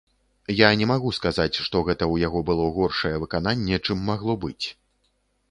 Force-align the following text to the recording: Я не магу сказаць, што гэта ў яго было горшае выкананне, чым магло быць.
Я 0.59 0.69
не 0.81 0.85
магу 0.91 1.11
сказаць, 1.17 1.59
што 1.67 1.81
гэта 1.89 2.03
ў 2.13 2.27
яго 2.27 2.39
было 2.49 2.65
горшае 2.79 3.13
выкананне, 3.27 3.81
чым 3.85 4.03
магло 4.11 4.39
быць. 4.49 4.65